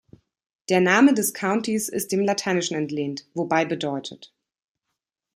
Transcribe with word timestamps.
Der 0.69 0.81
Name 0.81 1.13
des 1.13 1.31
Countys 1.31 1.87
ist 1.87 2.11
dem 2.11 2.21
Lateinischen 2.21 2.75
entlehnt, 2.75 3.27
wobei 3.35 3.65
bedeutet. 3.65 4.33